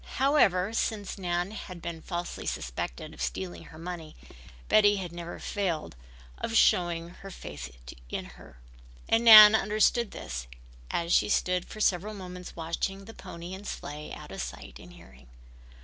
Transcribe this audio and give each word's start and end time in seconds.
However, 0.15 0.73
since 0.73 1.19
Nan 1.19 1.51
had 1.51 1.79
been 1.79 2.01
falsely 2.01 2.47
suspected 2.47 3.13
of 3.13 3.21
stealing 3.21 3.65
her 3.65 3.77
money, 3.77 4.15
Betty 4.67 4.95
had 4.95 5.11
never 5.11 5.37
failed 5.37 5.95
of 6.39 6.57
showing 6.57 7.09
her 7.09 7.29
faith 7.29 7.71
in 8.09 8.25
her. 8.25 8.57
And 9.07 9.23
Nan 9.23 9.53
understood 9.53 10.09
this 10.09 10.47
as 10.89 11.13
she 11.13 11.29
stood 11.29 11.65
for 11.67 11.79
several 11.79 12.15
moments 12.15 12.55
watching 12.55 13.05
the 13.05 13.13
pony 13.13 13.53
and 13.53 13.67
sleigh 13.67 14.11
out 14.11 14.31
of 14.31 14.41
sight 14.41 14.79
and 14.79 14.93
hearing. 14.93 15.27